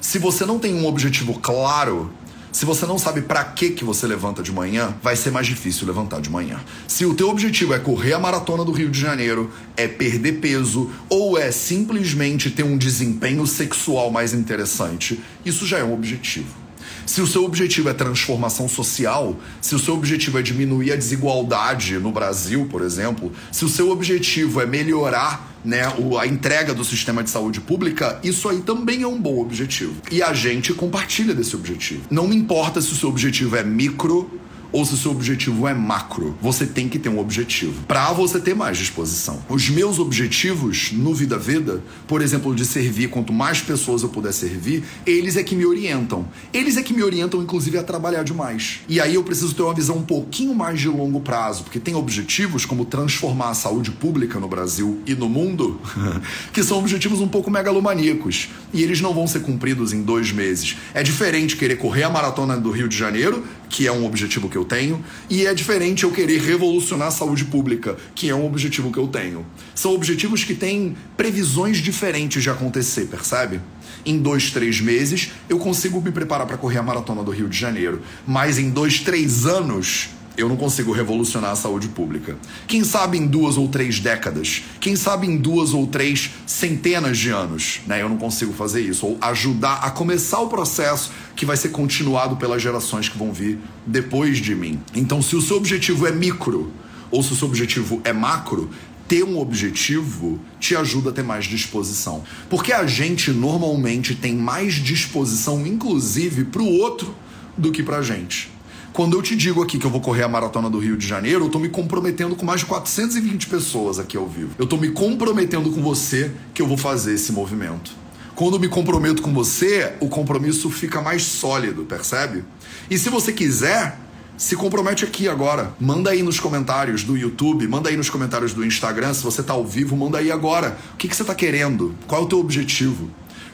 [0.00, 2.10] Se você não tem um objetivo claro,
[2.58, 5.86] se você não sabe para que que você levanta de manhã, vai ser mais difícil
[5.86, 6.58] levantar de manhã.
[6.88, 10.90] Se o teu objetivo é correr a maratona do Rio de Janeiro, é perder peso
[11.08, 16.67] ou é simplesmente ter um desempenho sexual mais interessante, isso já é um objetivo.
[17.08, 21.98] Se o seu objetivo é transformação social, se o seu objetivo é diminuir a desigualdade
[21.98, 25.84] no Brasil, por exemplo, se o seu objetivo é melhorar né,
[26.20, 29.94] a entrega do sistema de saúde pública, isso aí também é um bom objetivo.
[30.12, 32.02] E a gente compartilha desse objetivo.
[32.10, 34.30] Não importa se o seu objetivo é micro
[34.72, 36.36] ou se o seu objetivo é macro.
[36.40, 39.38] Você tem que ter um objetivo para você ter mais disposição.
[39.48, 44.32] Os meus objetivos no Vida Veda, por exemplo, de servir quanto mais pessoas eu puder
[44.32, 46.26] servir, eles é que me orientam.
[46.52, 48.80] Eles é que me orientam, inclusive, a trabalhar demais.
[48.88, 51.94] E aí eu preciso ter uma visão um pouquinho mais de longo prazo, porque tem
[51.94, 55.80] objetivos como transformar a saúde pública no Brasil e no mundo,
[56.52, 58.48] que são objetivos um pouco megalomaníacos.
[58.72, 60.76] E eles não vão ser cumpridos em dois meses.
[60.92, 64.57] É diferente querer correr a maratona do Rio de Janeiro, que é um objetivo que
[64.58, 68.92] eu tenho, e é diferente eu querer revolucionar a saúde pública, que é um objetivo
[68.92, 69.46] que eu tenho.
[69.74, 73.60] São objetivos que têm previsões diferentes de acontecer, percebe?
[74.04, 77.58] Em dois, três meses eu consigo me preparar para correr a maratona do Rio de
[77.58, 82.36] Janeiro, mas em dois, três anos eu não consigo revolucionar a saúde pública.
[82.68, 87.30] Quem sabe em duas ou três décadas, quem sabe em duas ou três centenas de
[87.30, 88.00] anos, né?
[88.00, 89.04] Eu não consigo fazer isso.
[89.04, 93.58] Ou ajudar a começar o processo que vai ser continuado pelas gerações que vão vir
[93.84, 94.80] depois de mim.
[94.94, 96.72] Então, se o seu objetivo é micro
[97.10, 98.70] ou se o seu objetivo é macro,
[99.08, 102.22] ter um objetivo te ajuda a ter mais disposição.
[102.48, 107.12] Porque a gente normalmente tem mais disposição, inclusive, para o outro
[107.56, 108.56] do que para a gente.
[108.98, 111.44] Quando eu te digo aqui que eu vou correr a maratona do Rio de Janeiro,
[111.44, 114.56] eu tô me comprometendo com mais de 420 pessoas aqui ao vivo.
[114.58, 117.92] Eu tô me comprometendo com você que eu vou fazer esse movimento.
[118.34, 122.42] Quando eu me comprometo com você, o compromisso fica mais sólido, percebe?
[122.90, 123.96] E se você quiser,
[124.36, 125.72] se compromete aqui agora.
[125.78, 129.52] Manda aí nos comentários do YouTube, manda aí nos comentários do Instagram, se você tá
[129.52, 130.76] ao vivo, manda aí agora.
[130.94, 131.94] O que, que você tá querendo?
[132.08, 133.08] Qual é o teu objetivo?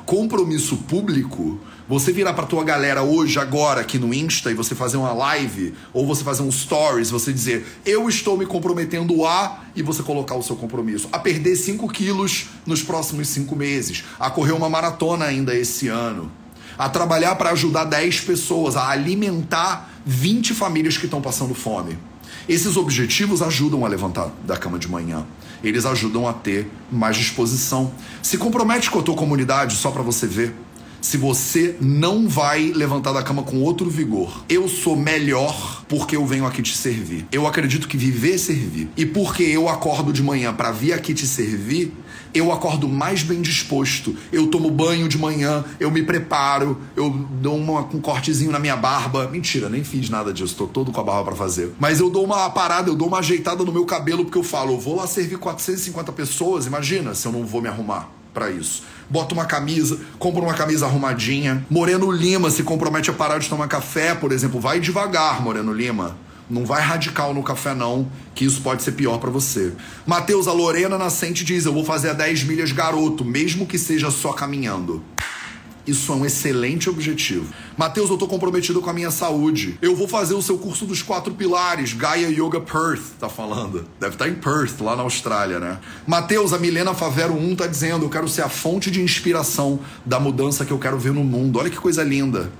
[0.06, 4.96] Compromisso público você virar para tua galera hoje, agora, aqui no Insta, e você fazer
[4.96, 9.82] uma live, ou você fazer um stories, você dizer, eu estou me comprometendo a, e
[9.82, 14.52] você colocar o seu compromisso, a perder 5 quilos nos próximos 5 meses, a correr
[14.52, 16.30] uma maratona ainda esse ano,
[16.78, 21.98] a trabalhar para ajudar 10 pessoas, a alimentar 20 famílias que estão passando fome.
[22.48, 25.24] Esses objetivos ajudam a levantar da cama de manhã.
[25.62, 27.92] Eles ajudam a ter mais disposição.
[28.22, 30.54] Se compromete com a tua comunidade só para você ver.
[31.04, 34.42] Se você não vai levantar da cama com outro vigor.
[34.48, 37.26] Eu sou melhor porque eu venho aqui te servir.
[37.30, 38.88] Eu acredito que viver é servir.
[38.96, 41.92] E porque eu acordo de manhã para vir aqui te servir,
[42.32, 44.16] eu acordo mais bem disposto.
[44.32, 48.74] Eu tomo banho de manhã, eu me preparo, eu dou uma, um cortezinho na minha
[48.74, 49.28] barba.
[49.28, 51.74] Mentira, nem fiz nada disso, tô todo com a barba para fazer.
[51.78, 54.72] Mas eu dou uma parada, eu dou uma ajeitada no meu cabelo porque eu falo,
[54.72, 58.82] eu vou lá servir 450 pessoas, imagina se eu não vou me arrumar para isso.
[59.08, 61.64] Bota uma camisa, compra uma camisa arrumadinha.
[61.68, 64.60] Moreno Lima se compromete a parar de tomar café, por exemplo.
[64.60, 66.16] Vai devagar, Moreno Lima.
[66.48, 69.72] Não vai radical no café, não, que isso pode ser pior para você.
[70.06, 74.10] Matheus, a Lorena Nascente diz: Eu vou fazer a 10 milhas garoto, mesmo que seja
[74.10, 75.02] só caminhando.
[75.86, 77.52] Isso é um excelente objetivo.
[77.76, 79.78] Mateus, eu tô comprometido com a minha saúde.
[79.82, 83.86] Eu vou fazer o seu curso dos quatro pilares, Gaia Yoga Perth, tá falando.
[84.00, 85.78] Deve estar tá em Perth, lá na Austrália, né?
[86.06, 90.18] Mateus, a Milena Favero 1 tá dizendo: eu quero ser a fonte de inspiração da
[90.18, 91.58] mudança que eu quero ver no mundo.
[91.58, 92.50] Olha que coisa linda.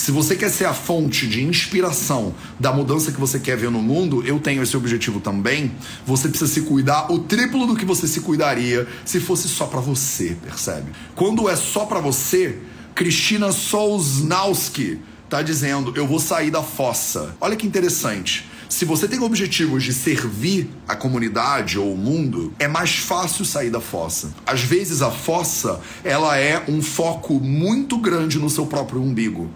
[0.00, 3.82] Se você quer ser a fonte de inspiração da mudança que você quer ver no
[3.82, 5.72] mundo, eu tenho esse objetivo também.
[6.06, 9.78] Você precisa se cuidar o triplo do que você se cuidaria se fosse só para
[9.78, 10.90] você, percebe?
[11.14, 12.56] Quando é só para você,
[12.94, 17.36] Cristina Solznowski tá dizendo: "Eu vou sair da fossa".
[17.38, 18.48] Olha que interessante.
[18.70, 23.68] Se você tem objetivos de servir a comunidade ou o mundo, é mais fácil sair
[23.68, 24.32] da fossa.
[24.46, 29.50] Às vezes a fossa, ela é um foco muito grande no seu próprio umbigo.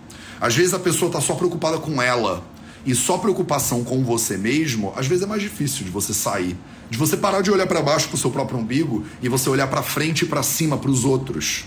[0.45, 2.45] Às vezes a pessoa está só preocupada com ela
[2.85, 6.55] e só preocupação com você mesmo, às vezes é mais difícil de você sair,
[6.91, 9.69] de você parar de olhar para baixo para o seu próprio umbigo e você olhar
[9.69, 11.65] para frente e para cima para os outros.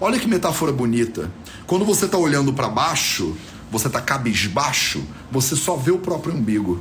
[0.00, 1.30] Olha que metáfora bonita.
[1.64, 3.36] Quando você está olhando para baixo,
[3.70, 5.00] você está cabisbaixo,
[5.30, 6.80] você só vê o próprio umbigo.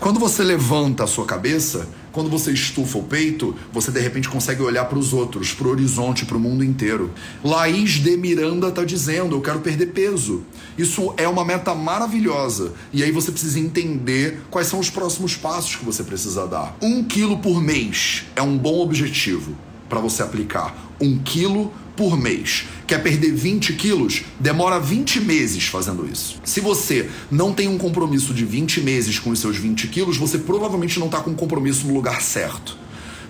[0.00, 4.62] Quando você levanta a sua cabeça, quando você estufa o peito, você de repente consegue
[4.62, 7.10] olhar para os outros, para o horizonte, para o mundo inteiro.
[7.42, 10.42] Laís de Miranda está dizendo: Eu quero perder peso.
[10.76, 12.72] Isso é uma meta maravilhosa.
[12.92, 16.76] E aí você precisa entender quais são os próximos passos que você precisa dar.
[16.80, 19.56] Um quilo por mês é um bom objetivo
[19.88, 20.74] para você aplicar.
[21.00, 21.83] Um quilo por
[22.16, 22.64] mês.
[22.86, 24.22] Quer perder 20 quilos?
[24.38, 26.40] Demora 20 meses fazendo isso.
[26.44, 30.38] Se você não tem um compromisso de 20 meses com os seus 20 quilos, você
[30.38, 32.84] provavelmente não está com um compromisso no lugar certo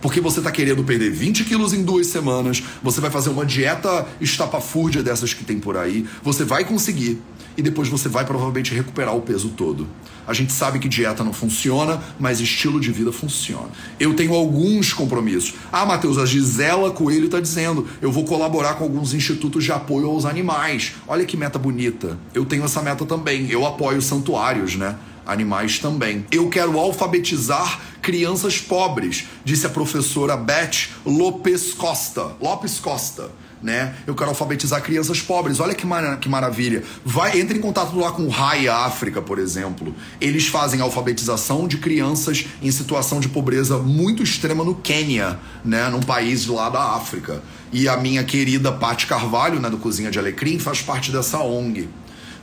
[0.05, 4.07] porque você está querendo perder 20 quilos em duas semanas, você vai fazer uma dieta
[4.21, 7.23] estapafúrdia dessas que tem por aí, você vai conseguir
[7.57, 9.87] e depois você vai provavelmente recuperar o peso todo.
[10.27, 13.69] A gente sabe que dieta não funciona, mas estilo de vida funciona.
[14.01, 15.55] Eu tenho alguns compromissos.
[15.71, 20.07] Ah, Matheus, a Gisela Coelho está dizendo: eu vou colaborar com alguns institutos de apoio
[20.07, 20.95] aos animais.
[21.07, 22.19] Olha que meta bonita.
[22.33, 23.51] Eu tenho essa meta também.
[23.51, 24.97] Eu apoio santuários, né?
[25.27, 26.25] Animais também.
[26.31, 32.33] Eu quero alfabetizar crianças pobres, disse a professora Beth Lopes Costa.
[32.41, 33.31] Lopes Costa.
[33.65, 33.95] Né?
[34.07, 35.59] Eu quero alfabetizar crianças pobres.
[35.59, 36.83] Olha que, mar que maravilha.
[37.03, 39.95] Vai, entre em contato lá com o RAI África, por exemplo.
[40.21, 45.89] Eles fazem alfabetização de crianças em situação de pobreza muito extrema no Quênia, né?
[45.89, 47.43] num país lá da África.
[47.73, 51.89] E a minha querida Paty Carvalho, né, do Cozinha de Alecrim, faz parte dessa ONG.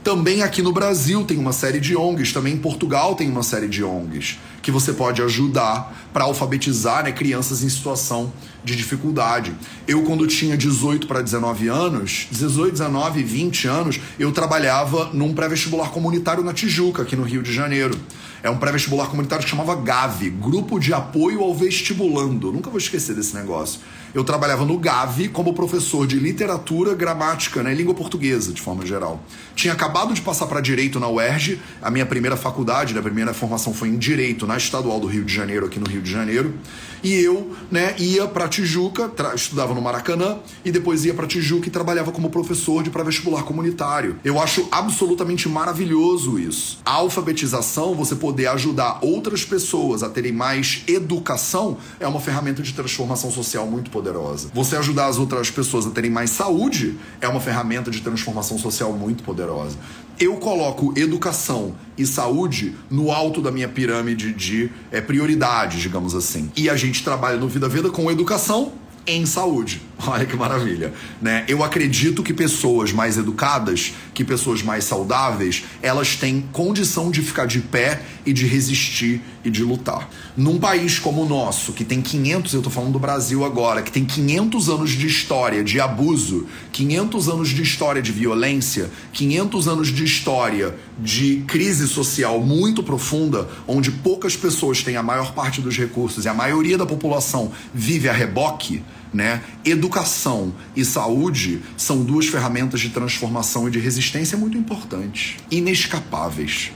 [0.02, 3.68] Também aqui no Brasil tem uma série de ONGs, também em Portugal tem uma série
[3.68, 8.32] de ONGs que você pode ajudar para alfabetizar né, crianças em situação
[8.64, 9.52] de dificuldade.
[9.88, 15.90] Eu, quando tinha 18 para 19 anos, 18, 19, 20 anos, eu trabalhava num pré-vestibular
[15.90, 17.98] comunitário na Tijuca, aqui no Rio de Janeiro.
[18.42, 22.52] É um pré-vestibular comunitário que chamava GAV Grupo de Apoio ao Vestibulando.
[22.52, 23.80] Nunca vou esquecer desse negócio.
[24.12, 29.22] Eu trabalhava no GAV como professor de literatura, gramática né, língua portuguesa, de forma geral.
[29.54, 33.32] Tinha acabado de passar para Direito na UERJ, a minha primeira faculdade, né, a primeira
[33.32, 36.54] formação foi em Direito na Estadual do Rio de Janeiro, aqui no Rio de Janeiro.
[37.02, 41.70] E eu né, ia para Tijuca, estudava no Maracanã, e depois ia para Tijuca e
[41.70, 44.18] trabalhava como professor de pré-vestibular comunitário.
[44.22, 46.78] Eu acho absolutamente maravilhoso isso.
[46.84, 52.72] A alfabetização, você poder ajudar outras pessoas a terem mais educação, é uma ferramenta de
[52.72, 54.50] transformação social muito poderosa.
[54.54, 58.92] Você ajudar as outras pessoas a terem mais saúde é uma ferramenta de transformação social
[58.92, 59.76] muito poderosa.
[60.22, 66.48] Eu coloco educação e saúde no alto da minha pirâmide de é, prioridades, digamos assim.
[66.56, 68.70] E a gente trabalha no Vida Vida com educação
[69.04, 69.82] em saúde.
[70.06, 71.44] Olha que maravilha, né?
[71.46, 77.46] Eu acredito que pessoas mais educadas, que pessoas mais saudáveis, elas têm condição de ficar
[77.46, 80.08] de pé e de resistir e de lutar.
[80.36, 83.92] Num país como o nosso, que tem 500, eu tô falando do Brasil agora, que
[83.92, 89.88] tem 500 anos de história de abuso, 500 anos de história de violência, 500 anos
[89.88, 95.76] de história de crise social muito profunda, onde poucas pessoas têm a maior parte dos
[95.76, 99.42] recursos e a maioria da população vive a reboque, né?
[99.64, 106.72] Educação e saúde são duas ferramentas de transformação e de resistência muito importantes, inescapáveis.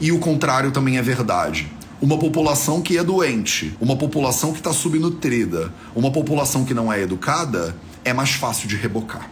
[0.00, 1.70] E o contrário também é verdade.
[2.00, 7.00] Uma população que é doente, uma população que está subnutrida, uma população que não é
[7.00, 9.30] educada, é mais fácil de rebocar.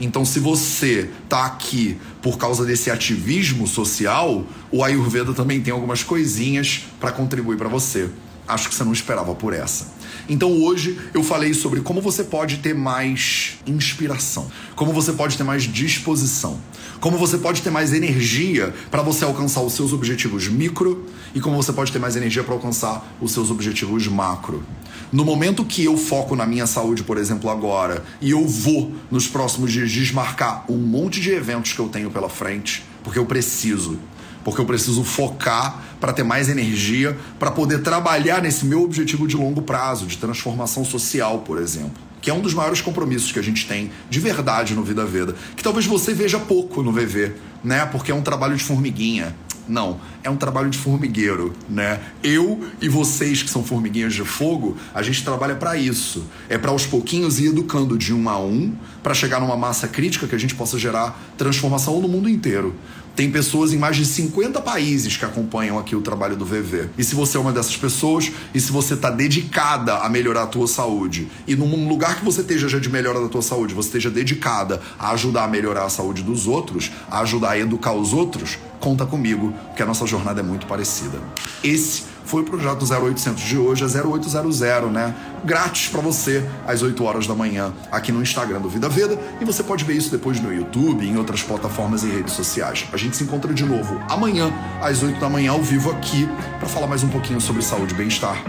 [0.00, 6.02] Então, se você está aqui por causa desse ativismo social, o Ayurveda também tem algumas
[6.02, 8.10] coisinhas para contribuir para você.
[8.46, 9.95] Acho que você não esperava por essa.
[10.28, 15.44] Então hoje eu falei sobre como você pode ter mais inspiração, como você pode ter
[15.44, 16.58] mais disposição,
[17.00, 21.56] como você pode ter mais energia para você alcançar os seus objetivos micro e como
[21.56, 24.64] você pode ter mais energia para alcançar os seus objetivos macro.
[25.12, 29.28] No momento que eu foco na minha saúde, por exemplo, agora, e eu vou nos
[29.28, 34.00] próximos dias desmarcar um monte de eventos que eu tenho pela frente, porque eu preciso
[34.46, 39.36] porque eu preciso focar para ter mais energia para poder trabalhar nesse meu objetivo de
[39.36, 42.00] longo prazo, de transformação social, por exemplo.
[42.20, 45.34] Que é um dos maiores compromissos que a gente tem de verdade no Vida Veda.
[45.56, 47.32] Que talvez você veja pouco no VV,
[47.64, 47.86] né?
[47.86, 49.34] Porque é um trabalho de formiguinha.
[49.68, 52.00] Não, é um trabalho de formigueiro, né?
[52.22, 56.24] Eu e vocês que são formiguinhas de fogo, a gente trabalha para isso.
[56.48, 60.26] É para aos pouquinhos ir educando de um a um, para chegar numa massa crítica
[60.26, 62.74] que a gente possa gerar transformação no mundo inteiro.
[63.16, 66.90] Tem pessoas em mais de 50 países que acompanham aqui o trabalho do VV.
[66.98, 70.46] E se você é uma dessas pessoas, e se você está dedicada a melhorar a
[70.46, 73.88] tua saúde, e num lugar que você esteja já de melhora da tua saúde, você
[73.88, 78.12] esteja dedicada a ajudar a melhorar a saúde dos outros, a ajudar a educar os
[78.12, 81.18] outros, conta comigo, que a nossa jornada é muito parecida.
[81.64, 84.60] Esse foi o projeto 0800 de hoje, é 0800,
[84.92, 85.12] né?
[85.44, 89.18] Grátis para você, às 8 horas da manhã, aqui no Instagram do Vida Veda.
[89.40, 92.86] E você pode ver isso depois no YouTube em outras plataformas e redes sociais.
[92.92, 96.28] A gente se encontra de novo amanhã, às 8 da manhã, ao vivo aqui,
[96.60, 98.40] para falar mais um pouquinho sobre saúde e bem-estar.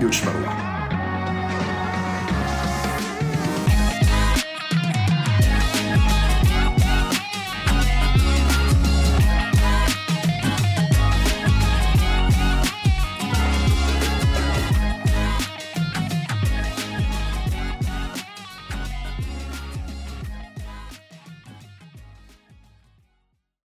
[0.00, 0.73] E eu te espero lá.